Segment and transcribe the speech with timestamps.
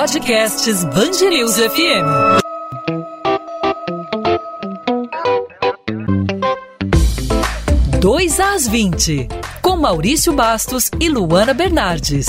[0.00, 2.06] Podcasts Bangerils FM.
[8.00, 9.28] Dois às 20,
[9.60, 12.28] com Maurício Bastos e Luana Bernardes.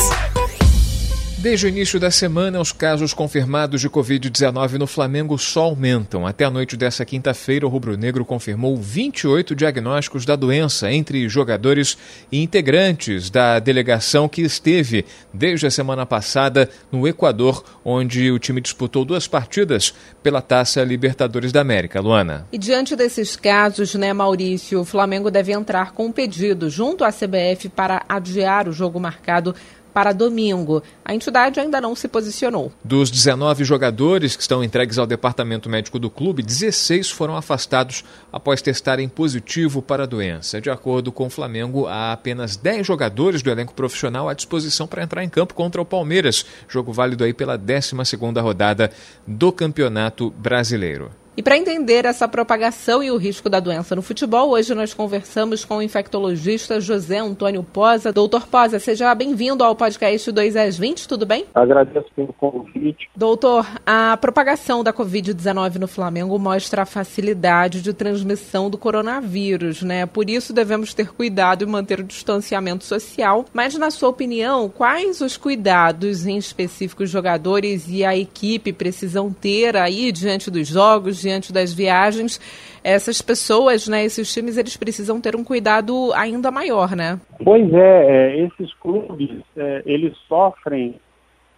[1.42, 6.28] Desde o início da semana, os casos confirmados de Covid-19 no Flamengo só aumentam.
[6.28, 11.98] Até a noite dessa quinta-feira, o rubro-negro confirmou 28 diagnósticos da doença entre jogadores
[12.32, 15.04] e integrantes da delegação que esteve
[15.34, 21.51] desde a semana passada no Equador, onde o time disputou duas partidas pela Taça Libertadores
[21.51, 22.00] da América.
[22.00, 22.46] Luana.
[22.51, 27.12] E diante desses casos, né, Maurício, o Flamengo deve entrar com um pedido junto à
[27.12, 29.56] CBF para adiar o jogo marcado
[29.93, 30.81] para domingo.
[31.04, 32.72] A entidade ainda não se posicionou.
[32.83, 38.61] Dos 19 jogadores que estão entregues ao departamento médico do clube, 16 foram afastados após
[38.61, 40.61] testarem positivo para a doença.
[40.61, 45.03] De acordo com o Flamengo, há apenas 10 jogadores do elenco profissional à disposição para
[45.03, 48.92] entrar em campo contra o Palmeiras, jogo válido aí pela 12ª rodada
[49.28, 51.20] do Campeonato Brasileiro.
[51.36, 55.64] E para entender essa propagação e o risco da doença no futebol, hoje nós conversamos
[55.64, 58.12] com o infectologista José Antônio Posa.
[58.12, 61.46] Doutor Posa, seja bem-vindo ao podcast 2 às 20, tudo bem?
[61.56, 63.10] Agradeço pelo convite.
[63.16, 70.06] Doutor, a propagação da Covid-19 no Flamengo mostra a facilidade de transmissão do coronavírus, né?
[70.06, 73.45] Por isso devemos ter cuidado e manter o distanciamento social.
[73.54, 79.32] Mas, na sua opinião, quais os cuidados em específico os jogadores e a equipe precisam
[79.32, 81.20] ter aí diante dos jogos?
[81.22, 82.39] Diante das viagens,
[82.83, 87.19] essas pessoas, né, esses times, eles precisam ter um cuidado ainda maior, né?
[87.44, 90.99] Pois é, é esses clubes, é, eles sofrem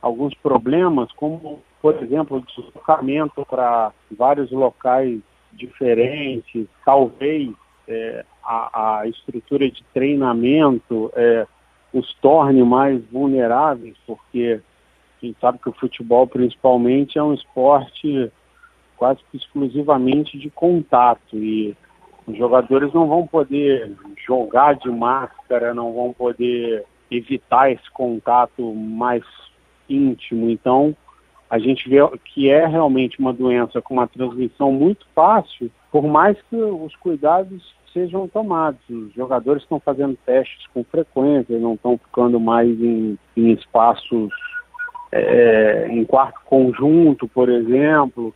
[0.02, 5.22] alguns problemas, como, por exemplo, deslocamento para vários locais
[5.54, 7.52] diferentes, talvez
[7.88, 11.48] é, a, a, estrutura de treinamento é,
[11.94, 14.60] os torne mais vulneráveis, porque
[15.22, 18.32] a gente sabe que o futebol, principalmente, é um esporte
[18.98, 21.76] quase que exclusivamente de contato e
[22.26, 23.92] os jogadores não vão poder
[24.26, 29.24] jogar de máscara, não vão poder evitar esse contato mais
[29.90, 30.50] íntimo.
[30.50, 30.96] Então,
[31.50, 36.38] a gente vê que é realmente uma doença com uma transmissão muito fácil, por mais
[36.50, 38.80] que os cuidados sejam tomados.
[38.90, 44.34] Os jogadores estão fazendo testes com frequência, não estão ficando mais em, em espaços,
[45.12, 48.34] é, em quarto conjunto, por exemplo.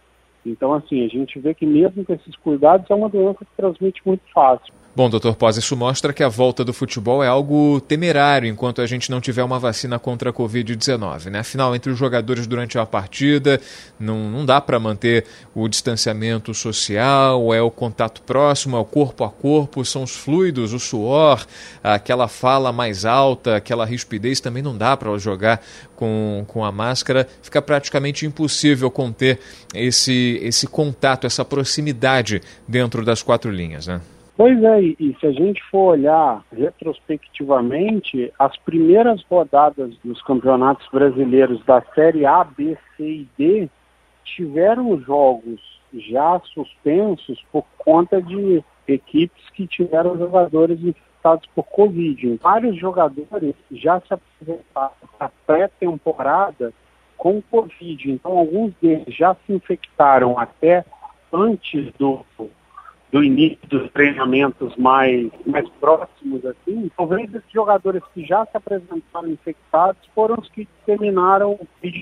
[0.49, 4.01] Então, assim, a gente vê que mesmo com esses cuidados é uma doença que transmite
[4.05, 4.73] muito fácil.
[4.97, 8.87] Bom, doutor Pós, isso mostra que a volta do futebol é algo temerário enquanto a
[8.87, 11.29] gente não tiver uma vacina contra a Covid-19.
[11.29, 11.37] Né?
[11.37, 13.61] Afinal, entre os jogadores durante a partida,
[13.99, 19.23] não, não dá para manter o distanciamento social, é o contato próximo, é o corpo
[19.23, 21.45] a corpo, são os fluidos, o suor,
[21.83, 25.63] aquela fala mais alta, aquela rispidez, também não dá para jogar
[25.95, 27.29] com, com a máscara.
[27.43, 29.39] Fica praticamente impossível conter
[29.75, 33.85] esse, esse contato, essa proximidade dentro das quatro linhas.
[33.85, 34.01] Né?
[34.37, 41.65] Pois é, e se a gente for olhar retrospectivamente, as primeiras rodadas dos campeonatos brasileiros
[41.65, 43.69] da Série A, B, C e D
[44.23, 45.59] tiveram jogos
[45.91, 52.39] já suspensos por conta de equipes que tiveram jogadores infectados por Covid.
[52.39, 56.71] Vários jogadores já se apresentaram na pré-temporada
[57.17, 60.85] com Covid, então alguns deles já se infectaram até
[61.33, 62.23] antes do
[63.11, 69.29] do início dos treinamentos mais, mais próximos, assim, talvez esses jogadores que já se apresentaram
[69.29, 71.57] infectados foram os que terminaram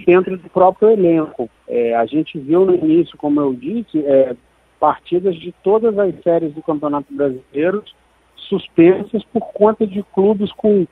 [0.05, 1.49] dentro do próprio elenco.
[1.67, 4.35] É, a gente viu no início, como eu disse, é,
[4.79, 7.83] partidas de todas as séries do Campeonato Brasileiro
[8.49, 10.87] suspensas por conta de clubes com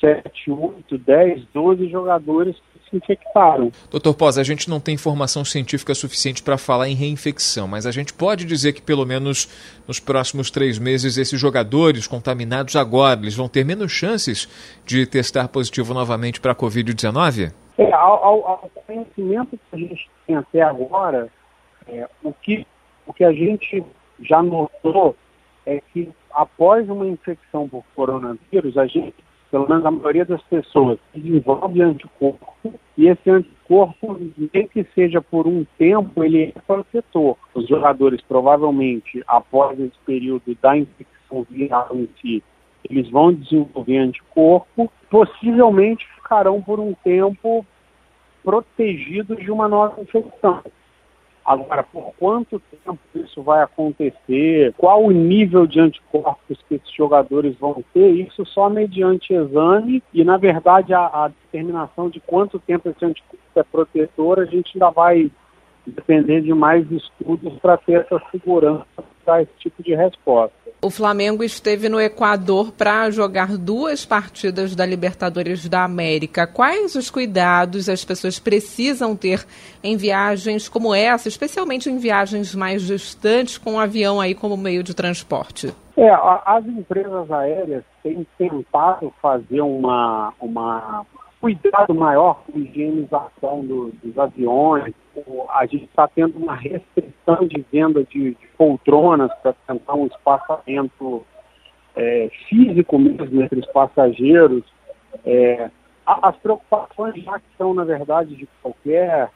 [0.00, 2.56] 7, 8, 10, 12 jogadores
[2.88, 3.70] se infectaram.
[3.90, 7.90] Doutor Pós, a gente não tem informação científica suficiente para falar em reinfecção, mas a
[7.90, 9.48] gente pode dizer que pelo menos
[9.86, 14.48] nos próximos três meses esses jogadores contaminados agora, eles vão ter menos chances
[14.84, 17.52] de testar positivo novamente para a Covid-19?
[17.78, 21.28] É, ao, ao, conhecimento que a gente tem até agora,
[21.86, 22.66] é, o, que,
[23.06, 23.84] o que a gente
[24.20, 25.14] já notou
[25.64, 29.14] é que após uma infecção por coronavírus, a gente
[29.50, 34.18] pelo menos a maioria das pessoas, desenvolve anticorpo e esse anticorpo,
[34.52, 37.36] nem que seja por um tempo, ele é protetor.
[37.54, 42.42] Os jogadores, provavelmente, após esse período da infecção viral em si,
[42.88, 47.64] eles vão desenvolver anticorpo, possivelmente ficarão por um tempo
[48.42, 50.62] protegidos de uma nova infecção.
[51.48, 57.56] Agora, por quanto tempo isso vai acontecer, qual o nível de anticorpos que esses jogadores
[57.58, 60.02] vão ter, isso só mediante exame.
[60.12, 64.72] E, na verdade, a, a determinação de quanto tempo esse anticorpo é protetor, a gente
[64.74, 65.30] ainda vai
[65.86, 68.84] depender de mais estudos para ter essa segurança
[69.24, 70.57] para esse tipo de resposta.
[70.80, 76.46] O Flamengo esteve no Equador para jogar duas partidas da Libertadores da América.
[76.46, 79.44] Quais os cuidados as pessoas precisam ter
[79.82, 84.84] em viagens como essa, especialmente em viagens mais distantes com o avião aí como meio
[84.84, 85.74] de transporte?
[85.96, 86.10] É,
[86.46, 91.04] as empresas aéreas têm tentado fazer uma, uma
[91.40, 94.94] cuidado maior com a higienização do, dos aviões.
[95.50, 101.24] A gente está tendo uma restrição de venda de, de poltronas para tentar um espaçamento
[101.96, 104.64] é, físico mesmo entre os passageiros.
[105.24, 105.70] É,
[106.06, 109.30] as preocupações já que são, na verdade, de qualquer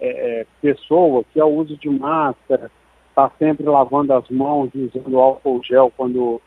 [0.00, 2.70] é, é pessoa, que é o uso de máscara,
[3.08, 6.40] está sempre lavando as mãos usando álcool gel quando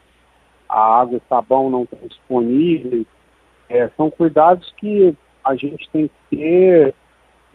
[0.67, 3.05] a água e sabão não estão disponíveis.
[3.69, 6.95] É, são cuidados que a gente tem que ter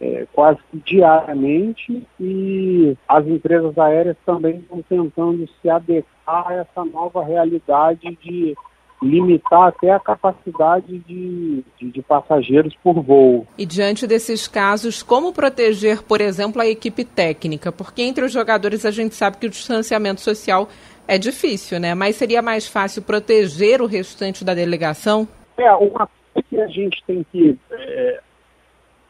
[0.01, 6.85] é, quase que diariamente e as empresas aéreas também estão tentando se adequar a essa
[6.85, 8.55] nova realidade de
[9.01, 13.47] limitar até a capacidade de, de, de, passageiros por voo.
[13.57, 17.71] E diante desses casos, como proteger, por exemplo, a equipe técnica?
[17.71, 20.67] Porque entre os jogadores a gente sabe que o distanciamento social
[21.07, 21.95] é difícil, né?
[21.95, 25.27] Mas seria mais fácil proteger o restante da delegação?
[25.57, 28.19] É, uma coisa que a gente tem que é,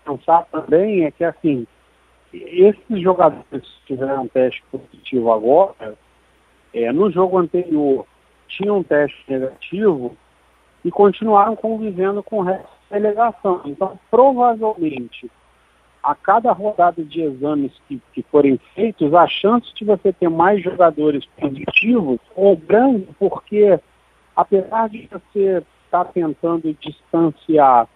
[0.10, 1.68] pensar também é que, assim,
[2.34, 5.96] esses jogadores que tiveram um teste positivo agora,
[6.74, 8.06] é, no jogo anterior
[8.48, 10.16] tinham um teste negativo
[10.84, 13.62] e continuaram convivendo com o resto da delegação.
[13.66, 15.30] Então, provavelmente,
[16.02, 20.64] a cada rodada de exames que, que forem feitos, a chance de você ter mais
[20.64, 23.80] jogadores positivos é grande, porque
[24.36, 27.88] apesar de você está tentando distanciar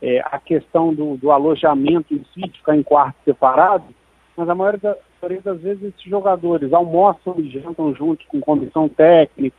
[0.00, 3.88] é, a questão do, do, alojamento em si, de ficar em quartos separados,
[4.36, 8.40] mas a maioria, da, a maioria das vezes esses jogadores almoçam e jantam juntos com
[8.40, 9.56] comissão técnica,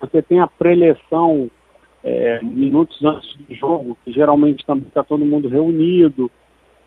[0.00, 1.50] você tem a preleção
[2.02, 6.30] é, minutos antes do jogo, que geralmente também está todo mundo reunido,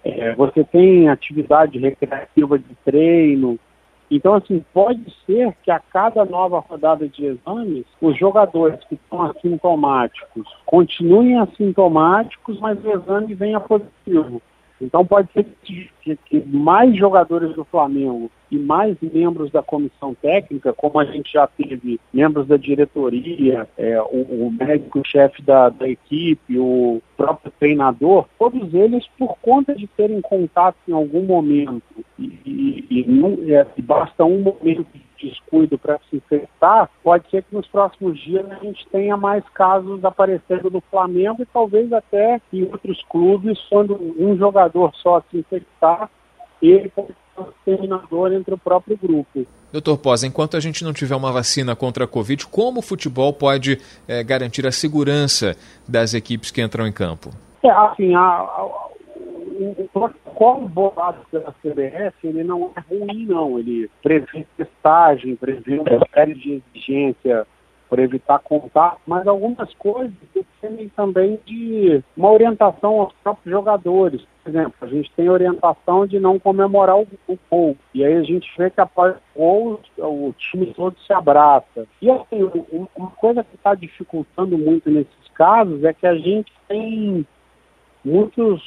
[0.04, 3.60] é, você tem atividade recreativa de treino,
[4.10, 9.24] então, assim, pode ser que a cada nova rodada de exames, os jogadores que estão
[9.24, 14.42] assintomáticos continuem assintomáticos, mas o exame venha positivo.
[14.80, 15.90] Então pode ser que,
[16.26, 22.00] que, mais jogadores do Flamengo mais membros da comissão técnica, como a gente já teve
[22.14, 29.06] membros da diretoria, é, o, o médico-chefe da, da equipe, o próprio treinador, todos eles,
[29.18, 31.84] por conta de terem contato em algum momento,
[32.18, 37.44] e, e, e, não, é, basta um momento de descuido para se infectar, pode ser
[37.44, 42.42] que nos próximos dias a gente tenha mais casos aparecendo no Flamengo e talvez até
[42.52, 46.10] em outros clubes, quando um jogador só se infectar,
[46.62, 47.16] ele pode
[47.64, 49.46] terminador entre o próprio grupo.
[49.72, 53.34] Doutor Pós, enquanto a gente não tiver uma vacina contra a Covid, como o futebol
[53.34, 55.56] pode é, garantir a segurança
[55.88, 57.32] das equipes que entram em campo?
[57.62, 58.86] É, assim, a, a,
[59.60, 63.58] o protocolo bolado pela CBS, ele não é ruim, não.
[63.58, 67.46] Ele prevê testagem, prevê uma série de exigências
[67.90, 74.22] para evitar contato, mas algumas coisas dependem também de uma orientação aos próprios jogadores.
[74.46, 77.76] Por exemplo, a gente tem orientação de não comemorar o, o gol.
[77.96, 81.88] E aí a gente vê que após o gol, o time todo se abraça.
[82.00, 82.44] E assim,
[82.96, 87.26] uma coisa que está dificultando muito nesses casos é que a gente tem
[88.06, 88.62] muitos,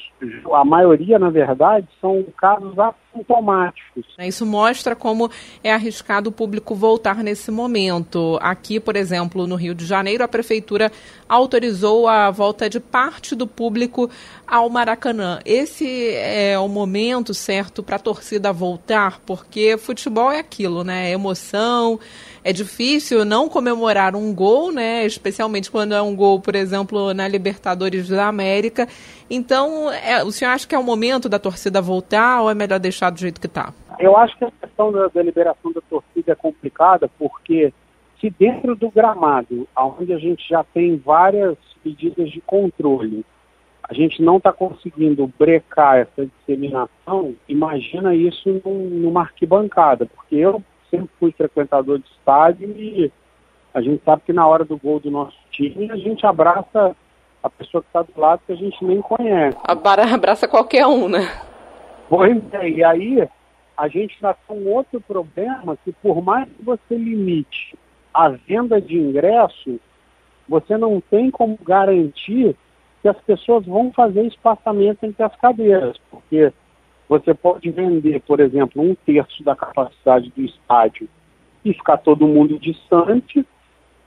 [0.53, 4.05] a maioria, na verdade, são casos assintomáticos.
[4.19, 5.31] Isso mostra como
[5.63, 8.39] é arriscado o público voltar nesse momento.
[8.43, 10.91] Aqui, por exemplo, no Rio de Janeiro, a prefeitura
[11.29, 14.11] autorizou a volta de parte do público
[14.47, 15.39] ao Maracanã.
[15.45, 21.11] Esse é o momento certo para a torcida voltar, porque futebol é aquilo, né?
[21.11, 22.01] É emoção,
[22.43, 25.05] é difícil não comemorar um gol, né?
[25.05, 28.89] Especialmente quando é um gol, por exemplo, na Libertadores da América.
[29.31, 32.79] Então, é, o senhor acha que é o momento da torcida voltar ou é melhor
[32.79, 33.73] deixar do jeito que está?
[33.99, 37.73] Eu acho que a questão da, liberação da torcida é complicada porque
[38.21, 43.25] se dentro do gramado, onde a gente já tem várias medidas de controle,
[43.83, 51.09] a gente não está conseguindo brecar essa disseminação, imagina isso numa arquibancada, porque eu sempre
[51.19, 53.11] fui frequentador de estádio e
[53.73, 56.95] a gente sabe que na hora do gol do nosso time a gente abraça
[57.43, 59.57] a pessoa que está do lado que a gente nem conhece.
[59.67, 61.29] Abraça qualquer um, né?
[62.09, 63.29] Pois é, e aí
[63.77, 67.79] a gente está com outro problema que por mais que você limite
[68.13, 69.79] a venda de ingresso,
[70.49, 72.57] você não tem como garantir
[73.01, 76.53] que as pessoas vão fazer espaçamento entre as cadeiras, porque
[77.09, 81.09] você pode vender, por exemplo, um terço da capacidade do estádio
[81.65, 83.47] e ficar todo mundo distante,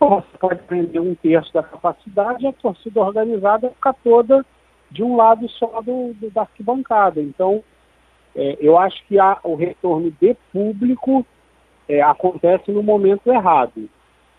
[0.10, 4.46] você pode vender um terço da capacidade e a torcida organizada ficar toda
[4.90, 7.22] de um lado só do, do da arquibancada.
[7.22, 7.64] Então,
[8.36, 11.26] é, eu acho que o retorno de público
[11.88, 13.90] é, acontece no momento errado.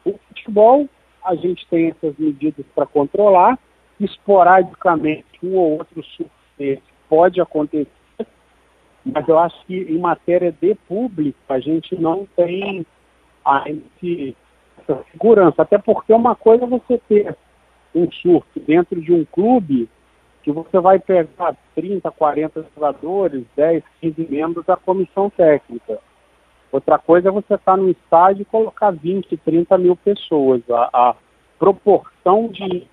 [0.04, 0.88] O futebol,
[1.24, 3.58] a gente tem essas medidas para controlar,
[4.00, 6.30] esporadicamente um ou outro surto
[7.08, 7.88] pode acontecer,
[9.04, 12.86] mas eu acho que em matéria de público a gente não tem
[13.44, 13.64] a,
[14.88, 17.36] essa segurança, até porque uma coisa é você ter
[17.94, 19.88] um surto dentro de um clube
[20.42, 25.98] que você vai pegar 30, 40 jogadores, 10, 15 membros da comissão técnica.
[26.70, 30.62] Outra coisa é você estar tá no estádio e colocar 20, 30 mil pessoas.
[30.70, 31.14] A, a
[31.58, 32.88] proporção de,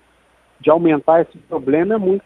[0.60, 2.24] de aumentar esse problema é muito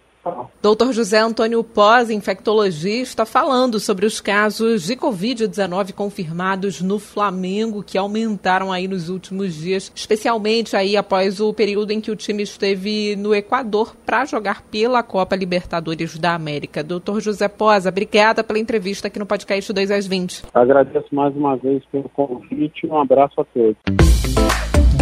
[0.62, 7.98] Doutor José Antônio Pós, infectologista, falando sobre os casos de Covid-19 confirmados no Flamengo, que
[7.98, 13.14] aumentaram aí nos últimos dias, especialmente aí após o período em que o time esteve
[13.16, 16.82] no Equador para jogar pela Copa Libertadores da América.
[16.82, 20.44] Doutor José Pós, obrigada pela entrevista aqui no podcast 2 às 20.
[20.54, 23.76] Agradeço mais uma vez pelo convite e um abraço a todos.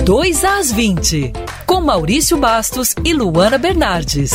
[0.05, 1.33] 2 às 20,
[1.64, 4.33] com Maurício Bastos e Luana Bernardes.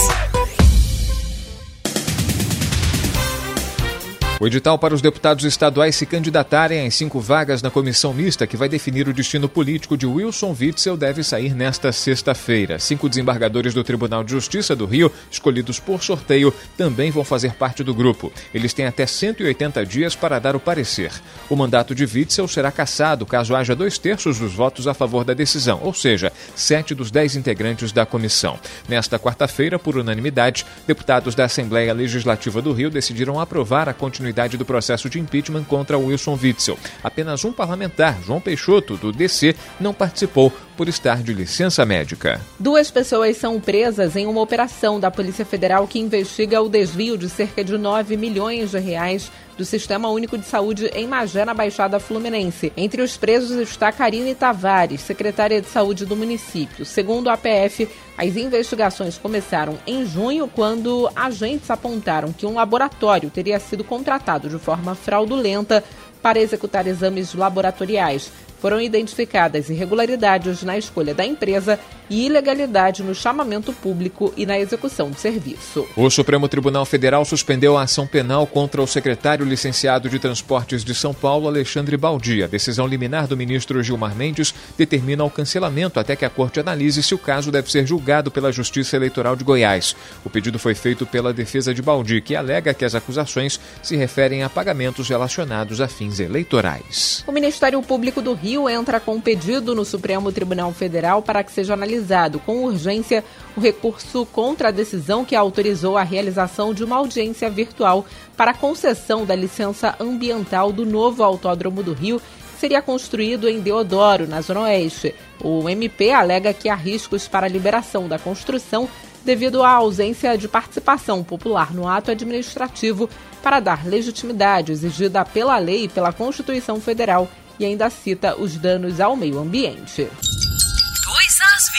[4.40, 8.56] O edital para os deputados estaduais se candidatarem às cinco vagas na comissão mista que
[8.56, 12.78] vai definir o destino político de Wilson Witzel deve sair nesta sexta-feira.
[12.78, 17.84] Cinco desembargadores do Tribunal de Justiça do Rio, escolhidos por sorteio, também vão fazer parte
[17.84, 18.32] do grupo.
[18.54, 21.12] Eles têm até 180 dias para dar o parecer.
[21.50, 25.34] O mandato de Witzel será cassado caso haja dois terços dos votos a favor da
[25.34, 28.60] decisão, ou seja, sete dos dez integrantes da comissão.
[28.88, 34.58] Nesta quarta-feira, por unanimidade, deputados da Assembleia Legislativa do Rio decidiram aprovar a continuidade continuidade
[34.58, 36.78] do processo de impeachment contra Wilson Witzel.
[37.04, 42.42] Apenas um parlamentar, João Peixoto, do DC, não participou por estar de licença médica.
[42.60, 47.30] Duas pessoas são presas em uma operação da Polícia Federal que investiga o desvio de
[47.30, 52.00] cerca de 9 milhões de reais do Sistema Único de Saúde em Magé, na Baixada
[52.00, 52.72] Fluminense.
[52.78, 56.86] Entre os presos está Karine Tavares, secretária de Saúde do município.
[56.86, 63.60] Segundo a APF, as investigações começaram em junho, quando agentes apontaram que um laboratório teria
[63.60, 65.84] sido contratado de forma fraudulenta
[66.22, 73.74] para executar exames laboratoriais foram identificadas irregularidades na escolha da empresa e ilegalidade no chamamento
[73.74, 75.86] público e na execução do serviço.
[75.96, 80.96] O Supremo Tribunal Federal suspendeu a ação penal contra o secretário licenciado de Transportes de
[80.96, 82.44] São Paulo, Alexandre Baldi.
[82.44, 87.04] A decisão liminar do ministro Gilmar Mendes determina o cancelamento até que a corte analise
[87.04, 89.96] se o caso deve ser julgado pela Justiça Eleitoral de Goiás.
[90.24, 94.44] O pedido foi feito pela defesa de Baldi, que alega que as acusações se referem
[94.44, 97.24] a pagamentos relacionados a fins eleitorais.
[97.28, 101.44] O Ministério Público do Rio Rio entra com um pedido no Supremo Tribunal Federal para
[101.44, 103.22] que seja analisado com urgência
[103.58, 108.06] o recurso contra a decisão que autorizou a realização de uma audiência virtual
[108.38, 114.26] para concessão da licença ambiental do novo Autódromo do Rio que seria construído em Deodoro,
[114.26, 115.14] na Zona Oeste.
[115.44, 118.88] O MP alega que há riscos para a liberação da construção
[119.26, 123.10] devido à ausência de participação popular no ato administrativo
[123.44, 127.28] para dar legitimidade exigida pela lei e pela Constituição Federal
[127.60, 130.08] e ainda cita os danos ao meio ambiente.
[130.08, 131.70] 2 às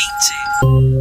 [0.93, 0.98] 20.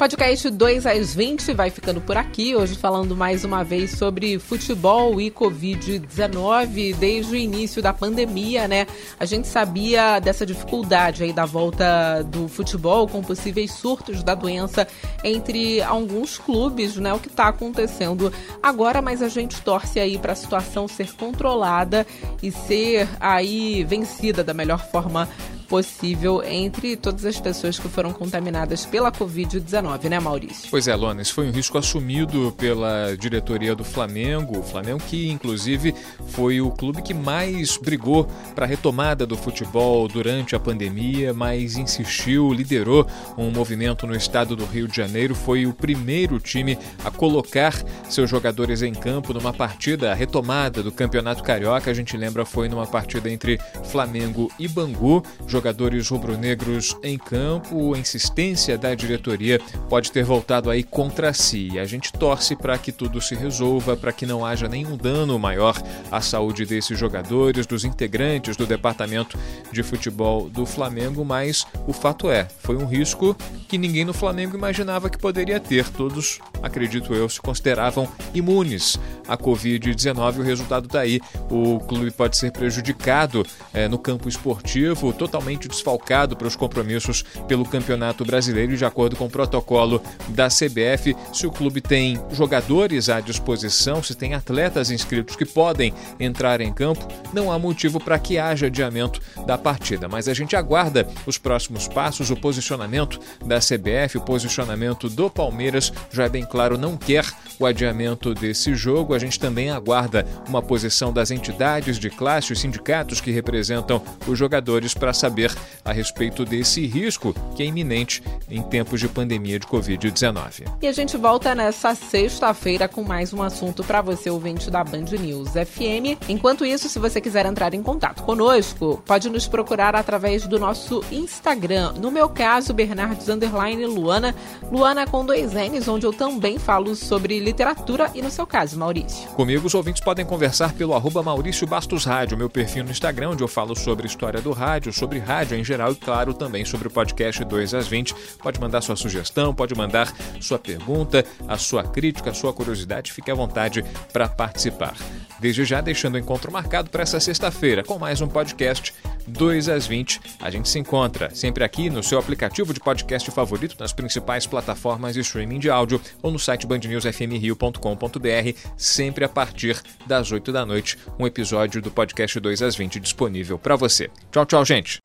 [0.00, 2.56] Podcast 2 às 20 vai ficando por aqui.
[2.56, 8.86] Hoje falando mais uma vez sobre futebol e Covid-19 desde o início da pandemia, né?
[9.18, 14.88] A gente sabia dessa dificuldade aí da volta do futebol com possíveis surtos da doença
[15.22, 17.12] entre alguns clubes, né?
[17.12, 22.06] O que está acontecendo agora, mas a gente torce aí para a situação ser controlada
[22.42, 25.28] e ser aí vencida da melhor forma
[25.70, 30.68] possível entre todas as pessoas que foram contaminadas pela Covid-19, né, Maurício?
[30.68, 34.58] Pois é, Lona, esse foi um risco assumido pela diretoria do Flamengo.
[34.58, 35.94] O Flamengo, que inclusive
[36.26, 41.76] foi o clube que mais brigou para a retomada do futebol durante a pandemia, mas
[41.76, 43.06] insistiu, liderou
[43.38, 45.36] um movimento no estado do Rio de Janeiro.
[45.36, 47.74] Foi o primeiro time a colocar
[48.08, 51.92] seus jogadores em campo numa partida retomada do Campeonato Carioca.
[51.92, 55.22] A gente lembra, foi numa partida entre Flamengo e Bangu
[55.60, 61.78] jogadores rubro-negros em campo, a insistência da diretoria pode ter voltado aí contra si.
[61.78, 65.76] A gente torce para que tudo se resolva, para que não haja nenhum dano maior
[66.10, 69.38] à saúde desses jogadores, dos integrantes do departamento
[69.70, 73.36] de futebol do Flamengo, mas o fato é, foi um risco
[73.68, 75.86] que ninguém no Flamengo imaginava que poderia ter.
[75.90, 78.98] Todos, acredito eu, se consideravam imunes
[79.30, 80.38] à Covid-19.
[80.38, 81.20] O resultado está aí.
[81.48, 87.64] O clube pode ser prejudicado é, no campo esportivo, totalmente desfalcado para os compromissos pelo
[87.64, 88.76] Campeonato Brasileiro.
[88.76, 94.14] De acordo com o protocolo da CBF, se o clube tem jogadores à disposição, se
[94.14, 99.20] tem atletas inscritos que podem entrar em campo, não há motivo para que haja adiamento
[99.46, 100.08] da partida.
[100.08, 105.92] Mas a gente aguarda os próximos passos, o posicionamento da CBF, o posicionamento do Palmeiras
[106.10, 107.24] já é bem claro, não quer
[107.58, 109.14] o adiamento desse jogo.
[109.14, 114.38] A gente também aguarda uma posição das entidades de classe, os sindicatos que representam os
[114.38, 119.66] jogadores, para saber a respeito desse risco que é iminente em tempos de pandemia de
[119.66, 120.66] Covid-19.
[120.82, 125.04] E a gente volta nessa sexta-feira com mais um assunto para você, ouvinte da Band
[125.18, 126.18] News FM.
[126.28, 131.04] Enquanto isso, se você quiser entrar em contato conosco, pode nos procurar através do nosso
[131.10, 131.92] Instagram.
[131.92, 134.34] No meu caso, Bernardes Underline Luana,
[134.70, 139.09] Luana com dois N's, onde eu também falo sobre literatura e no seu caso, Maurício.
[139.34, 143.42] Comigo, os ouvintes podem conversar pelo arroba Maurício Bastos Rádio, meu perfil no Instagram, onde
[143.42, 146.90] eu falo sobre história do rádio, sobre rádio em geral e, claro, também sobre o
[146.90, 148.14] podcast 2 às 20.
[148.42, 153.30] Pode mandar sua sugestão, pode mandar sua pergunta, a sua crítica, a sua curiosidade, fique
[153.30, 154.94] à vontade para participar.
[155.38, 158.92] Desde já, deixando o encontro marcado para essa sexta-feira com mais um podcast
[159.26, 160.20] 2 às 20.
[160.40, 165.14] A gente se encontra sempre aqui no seu aplicativo de podcast favorito, nas principais plataformas
[165.14, 168.58] de streaming de áudio ou no site bandnewsfmrio.com.br,
[169.00, 170.98] sempre a partir das 8 da noite.
[171.18, 174.10] Um episódio do podcast 2 às 20 disponível para você.
[174.30, 174.98] Tchau, tchau, gente.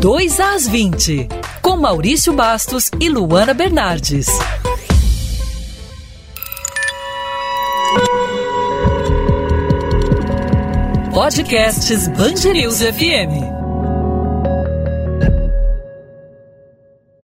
[0.00, 1.28] Dois às 20,
[1.62, 4.26] com Maurício Bastos e Luana Bernardes.
[11.14, 12.08] Podcasts
[12.52, 13.61] News FM.